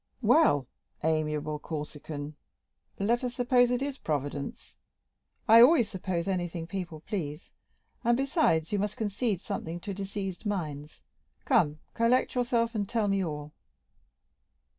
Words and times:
"Well, 0.23 0.65
amiable 1.03 1.59
Corsican, 1.59 2.35
let 2.97 3.23
us 3.23 3.35
suppose 3.35 3.69
it 3.69 3.83
is 3.83 3.99
Providence. 3.99 4.75
I 5.47 5.61
always 5.61 5.91
suppose 5.91 6.27
anything 6.27 6.65
people 6.65 7.01
please, 7.01 7.51
and, 8.03 8.17
besides, 8.17 8.71
you 8.71 8.79
must 8.79 8.97
concede 8.97 9.41
something 9.41 9.79
to 9.81 9.93
diseased 9.93 10.43
minds. 10.43 11.03
Come, 11.45 11.81
collect 11.93 12.33
yourself, 12.33 12.73
and 12.73 12.89
tell 12.89 13.07
me 13.07 13.23
all." 13.23 13.53